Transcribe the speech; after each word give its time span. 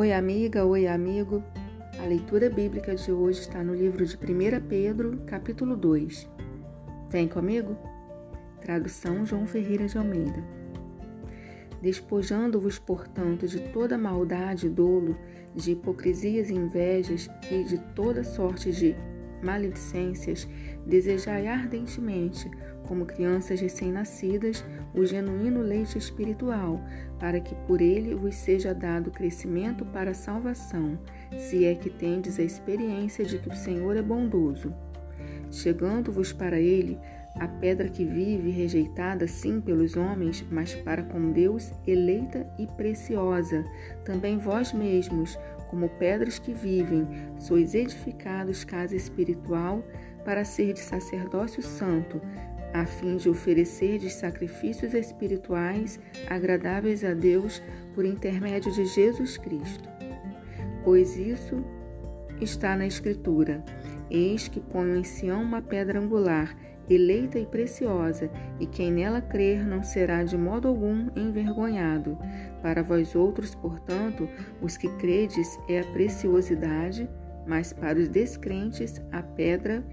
Oi, 0.00 0.12
amiga, 0.12 0.64
oi, 0.64 0.86
amigo. 0.86 1.42
A 2.00 2.06
leitura 2.06 2.48
bíblica 2.48 2.94
de 2.94 3.10
hoje 3.10 3.40
está 3.40 3.64
no 3.64 3.74
livro 3.74 4.06
de 4.06 4.16
1 4.16 4.60
Pedro, 4.68 5.18
capítulo 5.26 5.76
2. 5.76 6.30
Vem 7.08 7.26
comigo? 7.26 7.76
Tradução 8.60 9.26
João 9.26 9.44
Ferreira 9.44 9.88
de 9.88 9.98
Almeida. 9.98 10.40
Despojando-vos, 11.82 12.78
portanto, 12.78 13.48
de 13.48 13.58
toda 13.72 13.98
maldade 13.98 14.68
e 14.68 14.70
dolo, 14.70 15.18
de 15.52 15.72
hipocrisias 15.72 16.48
e 16.48 16.54
invejas 16.54 17.28
e 17.50 17.64
de 17.64 17.78
toda 17.96 18.22
sorte 18.22 18.70
de 18.70 18.94
maledicências, 19.42 20.48
desejai 20.86 21.46
ardentemente 21.46 22.50
como 22.88 23.04
crianças 23.04 23.60
recém-nascidas, 23.60 24.64
o 24.94 25.04
genuíno 25.04 25.60
leite 25.60 25.98
espiritual, 25.98 26.80
para 27.20 27.38
que 27.38 27.54
por 27.66 27.82
ele 27.82 28.14
vos 28.14 28.34
seja 28.34 28.74
dado 28.74 29.10
crescimento 29.10 29.84
para 29.84 30.12
a 30.12 30.14
salvação, 30.14 30.98
se 31.36 31.66
é 31.66 31.74
que 31.74 31.90
tendes 31.90 32.38
a 32.38 32.42
experiência 32.42 33.26
de 33.26 33.38
que 33.38 33.50
o 33.50 33.54
Senhor 33.54 33.94
é 33.94 34.02
bondoso. 34.02 34.74
Chegando-vos 35.50 36.32
para 36.32 36.58
ele, 36.58 36.98
a 37.38 37.46
pedra 37.46 37.88
que 37.88 38.04
vive, 38.04 38.50
rejeitada 38.50 39.28
sim 39.28 39.60
pelos 39.60 39.96
homens, 39.96 40.44
mas 40.50 40.74
para 40.74 41.02
com 41.02 41.30
Deus 41.30 41.72
eleita 41.86 42.46
e 42.58 42.66
preciosa, 42.66 43.64
também 44.04 44.38
vós 44.38 44.72
mesmos, 44.72 45.38
como 45.68 45.88
pedras 45.88 46.38
que 46.38 46.52
vivem, 46.52 47.06
sois 47.38 47.74
edificados 47.74 48.64
casa 48.64 48.96
espiritual, 48.96 49.84
para 50.24 50.44
ser 50.44 50.74
de 50.74 50.80
sacerdócio 50.80 51.62
santo, 51.62 52.20
a 52.72 52.84
fim 52.84 53.16
de 53.16 53.28
oferecer 53.28 53.98
de 53.98 54.10
sacrifícios 54.10 54.92
espirituais 54.92 55.98
agradáveis 56.28 57.02
a 57.04 57.14
Deus 57.14 57.62
por 57.94 58.04
intermédio 58.04 58.72
de 58.72 58.84
Jesus 58.84 59.38
Cristo. 59.38 59.88
Pois 60.84 61.16
isso 61.16 61.64
está 62.40 62.76
na 62.76 62.86
Escritura: 62.86 63.64
Eis 64.10 64.48
que 64.48 64.60
ponho 64.60 64.96
em 64.96 65.04
Sião 65.04 65.42
uma 65.42 65.62
pedra 65.62 65.98
angular, 65.98 66.56
eleita 66.88 67.38
e 67.38 67.46
preciosa, 67.46 68.30
e 68.58 68.66
quem 68.66 68.92
nela 68.92 69.20
crer 69.20 69.66
não 69.66 69.82
será 69.82 70.22
de 70.24 70.36
modo 70.36 70.68
algum 70.68 71.08
envergonhado. 71.16 72.18
Para 72.62 72.82
vós 72.82 73.14
outros, 73.14 73.54
portanto, 73.54 74.28
os 74.60 74.76
que 74.76 74.88
credes 74.96 75.58
é 75.68 75.80
a 75.80 75.84
preciosidade, 75.92 77.08
mas 77.46 77.72
para 77.72 77.98
os 77.98 78.08
descrentes 78.08 79.00
a 79.10 79.22
pedra 79.22 79.84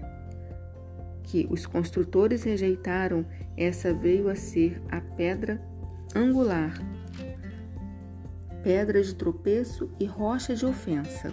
que 1.22 1.46
os 1.50 1.66
construtores 1.66 2.44
rejeitaram, 2.44 3.26
essa 3.56 3.92
veio 3.92 4.28
a 4.28 4.36
ser 4.36 4.80
a 4.88 5.00
pedra 5.00 5.60
angular, 6.14 6.72
pedra 8.62 9.02
de 9.02 9.14
tropeço 9.14 9.90
e 9.98 10.04
rocha 10.04 10.54
de 10.54 10.64
ofensa. 10.64 11.32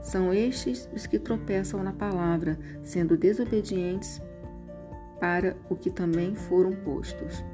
São 0.00 0.34
estes 0.34 0.88
os 0.92 1.06
que 1.06 1.18
tropeçam 1.18 1.82
na 1.82 1.92
palavra, 1.92 2.58
sendo 2.82 3.16
desobedientes 3.16 4.20
para 5.22 5.56
o 5.70 5.76
que 5.76 5.88
também 5.88 6.34
foram 6.34 6.72
postos. 6.72 7.44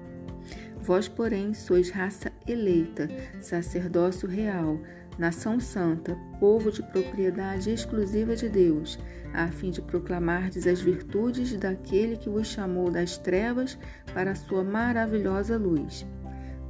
Vós, 0.81 1.07
porém, 1.07 1.53
sois 1.53 1.91
raça 1.91 2.33
eleita, 2.47 3.07
sacerdócio 3.41 4.27
real, 4.27 4.81
nação 5.19 5.61
santa, 5.61 6.17
povo 6.41 6.73
de 6.73 6.83
propriedade 6.83 7.69
exclusiva 7.69 8.35
de 8.35 8.49
Deus, 8.49 8.99
a 9.35 9.49
fim 9.49 9.71
de 9.71 9.83
proclamardes 9.83 10.67
as 10.67 10.81
virtudes 10.81 11.55
daquele 11.59 12.17
que 12.17 12.31
vos 12.31 12.47
chamou 12.47 12.91
das 12.91 13.19
trevas 13.19 13.79
para 14.15 14.31
a 14.31 14.35
sua 14.35 14.65
maravilhosa 14.65 15.59
luz. 15.59 16.07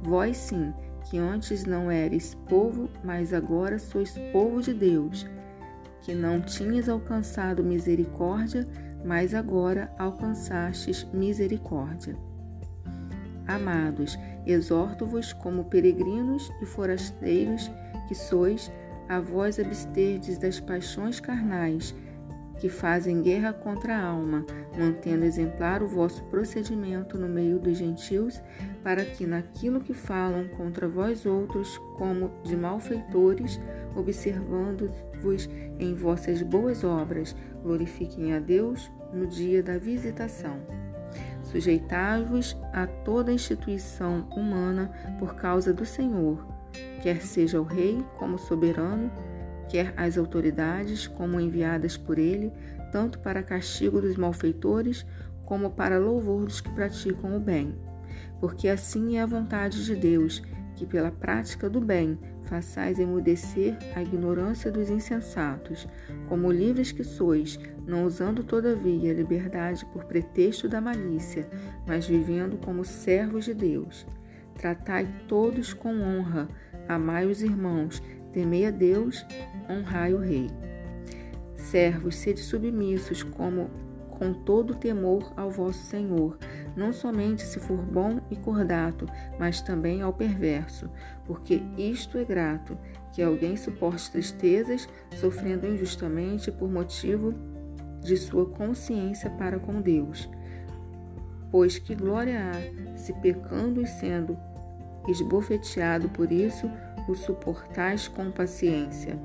Vós 0.03 0.35
sim, 0.35 0.73
que 1.09 1.17
antes 1.17 1.63
não 1.63 1.89
eres 1.89 2.35
povo, 2.49 2.89
mas 3.05 3.33
agora 3.33 3.79
sois 3.79 4.17
povo 4.33 4.61
de 4.61 4.73
Deus, 4.73 5.25
que 6.01 6.13
não 6.13 6.41
tinhas 6.41 6.89
alcançado 6.89 7.63
misericórdia, 7.63 8.67
mas 9.03 9.33
agora 9.33 9.91
alcançastes 9.97 11.05
misericórdia. 11.13 12.15
Amados, 13.47 14.17
exorto-vos 14.45 15.33
como 15.33 15.65
peregrinos 15.65 16.51
e 16.61 16.65
forasteiros 16.65 17.71
que 18.07 18.15
sois, 18.15 18.71
a 19.07 19.19
vós 19.19 19.59
absterdes 19.59 20.37
das 20.37 20.59
paixões 20.59 21.19
carnais, 21.19 21.95
que 22.59 22.69
fazem 22.69 23.21
guerra 23.21 23.53
contra 23.53 23.95
a 23.95 24.05
alma, 24.05 24.45
mantendo 24.77 25.25
exemplar 25.25 25.81
o 25.81 25.87
vosso 25.87 26.23
procedimento 26.25 27.17
no 27.17 27.27
meio 27.27 27.57
dos 27.59 27.77
gentios, 27.77 28.41
para 28.83 29.03
que 29.05 29.25
naquilo 29.25 29.81
que 29.81 29.93
falam 29.93 30.47
contra 30.49 30.87
vós 30.87 31.25
outros, 31.25 31.77
como 31.97 32.31
de 32.43 32.55
malfeitores, 32.55 33.59
observando-vos 33.95 35.49
em 35.79 35.93
vossas 35.95 36.41
boas 36.41 36.83
obras, 36.83 37.35
glorifiquem 37.63 38.33
a 38.33 38.39
Deus 38.39 38.91
no 39.13 39.25
dia 39.25 39.63
da 39.63 39.77
visitação. 39.77 40.59
Sujeitai-vos 41.43 42.55
a 42.73 42.85
toda 42.85 43.31
instituição 43.31 44.27
humana 44.35 44.91
por 45.17 45.35
causa 45.35 45.73
do 45.73 45.85
Senhor 45.85 46.59
quer 46.99 47.21
seja 47.21 47.59
o 47.59 47.63
rei 47.63 48.03
como 48.17 48.37
soberano, 48.37 49.11
quer 49.69 49.93
as 49.95 50.17
autoridades 50.17 51.07
como 51.07 51.39
enviadas 51.39 51.95
por 51.95 52.17
ele, 52.17 52.51
tanto 52.91 53.19
para 53.19 53.43
castigo 53.43 54.01
dos 54.01 54.17
malfeitores 54.17 55.05
como 55.45 55.71
para 55.71 55.97
louvor 55.97 56.45
dos 56.45 56.59
que 56.59 56.69
praticam 56.69 57.37
o 57.37 57.39
bem. 57.39 57.75
Porque 58.39 58.67
assim 58.67 59.17
é 59.17 59.21
a 59.21 59.25
vontade 59.25 59.85
de 59.85 59.95
Deus, 59.95 60.41
que 60.75 60.85
pela 60.85 61.11
prática 61.11 61.69
do 61.69 61.81
bem 61.81 62.17
façais 62.43 62.99
emudecer 62.99 63.77
a 63.95 64.01
ignorância 64.01 64.71
dos 64.71 64.89
insensatos, 64.89 65.87
como 66.27 66.51
livres 66.51 66.91
que 66.91 67.03
sois, 67.03 67.59
não 67.85 68.05
usando 68.05 68.43
todavia 68.43 69.11
a 69.11 69.15
liberdade 69.15 69.85
por 69.87 70.05
pretexto 70.05 70.69
da 70.69 70.79
malícia, 70.79 71.47
mas 71.85 72.07
vivendo 72.07 72.57
como 72.57 72.85
servos 72.85 73.45
de 73.45 73.53
Deus. 73.53 74.07
Tratai 74.55 75.07
todos 75.27 75.73
com 75.73 76.01
honra, 76.01 76.47
amai 76.87 77.25
os 77.25 77.41
irmãos, 77.41 78.01
temei 78.31 78.65
a 78.65 78.71
Deus, 78.71 79.25
honrai 79.69 80.13
o 80.13 80.19
rei. 80.19 80.49
Servos, 81.55 82.15
sede 82.15 82.39
submissos, 82.39 83.23
como 83.23 83.69
com 84.09 84.33
todo 84.33 84.75
temor 84.75 85.31
ao 85.37 85.49
vosso 85.49 85.81
Senhor, 85.85 86.37
não 86.75 86.91
somente 86.91 87.41
se 87.41 87.57
for 87.57 87.77
bom 87.77 88.19
e 88.29 88.35
cordato, 88.35 89.05
mas 89.39 89.61
também 89.61 90.01
ao 90.01 90.11
perverso, 90.11 90.89
porque 91.25 91.61
isto 91.77 92.17
é 92.17 92.25
grato, 92.25 92.77
que 93.13 93.23
alguém 93.23 93.55
suporte 93.55 94.11
tristezas, 94.11 94.87
sofrendo 95.15 95.65
injustamente 95.65 96.51
por 96.51 96.69
motivo 96.69 97.33
de 98.01 98.17
sua 98.17 98.45
consciência 98.45 99.29
para 99.31 99.57
com 99.57 99.81
Deus. 99.81 100.29
Pois 101.49 101.79
que 101.79 101.95
glória 101.95 102.51
há, 102.51 102.97
se 102.97 103.13
pecando 103.13 103.81
e 103.81 103.87
sendo 103.87 104.37
esbofeteado 105.07 106.09
por 106.09 106.31
isso, 106.31 106.69
o 107.07 107.15
suportais 107.15 108.07
com 108.07 108.31
paciência. 108.31 109.17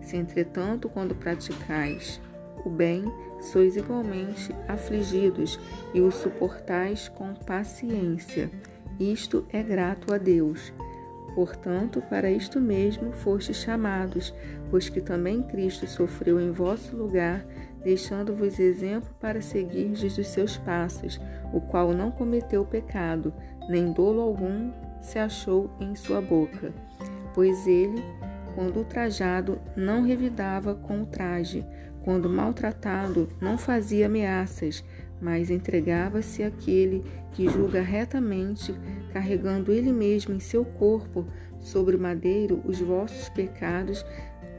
Se, 0.00 0.16
entretanto, 0.16 0.88
quando 0.88 1.14
praticais 1.14 2.20
o 2.64 2.70
bem, 2.70 3.04
sois 3.40 3.76
igualmente 3.76 4.54
afligidos 4.66 5.58
e 5.94 6.00
o 6.00 6.10
suportais 6.10 7.08
com 7.08 7.34
paciência. 7.34 8.50
Isto 8.98 9.46
é 9.52 9.62
grato 9.62 10.12
a 10.12 10.18
Deus. 10.18 10.72
Portanto, 11.34 12.02
para 12.08 12.30
isto 12.30 12.60
mesmo 12.60 13.12
fostes 13.12 13.58
chamados, 13.58 14.34
pois 14.70 14.88
que 14.88 15.02
também 15.02 15.42
Cristo 15.42 15.86
sofreu 15.86 16.40
em 16.40 16.50
vosso 16.50 16.96
lugar, 16.96 17.44
deixando-vos 17.84 18.58
exemplo 18.58 19.14
para 19.20 19.42
seguirdes 19.42 20.16
os 20.16 20.28
seus 20.28 20.56
passos, 20.56 21.20
o 21.52 21.60
qual 21.60 21.92
não 21.92 22.10
cometeu 22.10 22.64
pecado, 22.64 23.34
nem 23.68 23.92
dolo 23.92 24.22
algum 24.22 24.72
se 25.00 25.18
achou 25.18 25.70
em 25.78 25.94
sua 25.94 26.22
boca, 26.22 26.72
pois 27.36 27.66
ele, 27.66 28.02
quando 28.54 28.78
ultrajado, 28.78 29.60
não 29.76 30.02
revidava 30.02 30.74
com 30.74 31.02
o 31.02 31.06
traje, 31.06 31.66
quando 32.02 32.30
maltratado, 32.30 33.28
não 33.42 33.58
fazia 33.58 34.06
ameaças, 34.06 34.82
mas 35.20 35.50
entregava-se 35.50 36.42
àquele 36.42 37.04
que 37.32 37.46
julga 37.46 37.82
retamente, 37.82 38.74
carregando 39.12 39.70
ele 39.70 39.92
mesmo 39.92 40.32
em 40.32 40.40
seu 40.40 40.64
corpo 40.64 41.26
sobre 41.60 41.94
o 41.94 42.00
madeiro 42.00 42.62
os 42.64 42.80
vossos 42.80 43.28
pecados, 43.28 44.02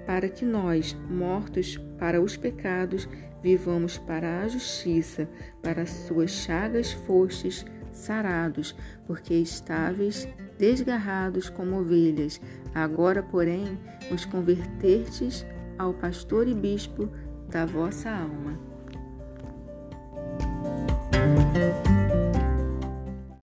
para 0.06 0.30
que 0.30 0.46
nós, 0.46 0.96
mortos 1.10 1.78
para 1.98 2.22
os 2.22 2.38
pecados, 2.38 3.10
vivamos 3.42 3.98
para 3.98 4.42
a 4.42 4.48
justiça, 4.48 5.28
para 5.64 5.82
as 5.82 5.90
suas 5.90 6.30
chagas 6.30 6.92
fostes 6.92 7.66
sarados, 7.92 8.76
porque 9.08 9.34
estáveis, 9.34 10.28
desgarrados 10.58 11.50
como 11.50 11.80
ovelhas. 11.80 12.42
Agora, 12.74 13.24
porém, 13.24 13.78
os 14.12 14.26
convertertes 14.26 15.46
ao 15.78 15.94
pastor 15.94 16.48
e 16.48 16.54
bispo 16.54 17.10
da 17.50 17.66
vossa 17.66 18.10
alma. 18.10 18.58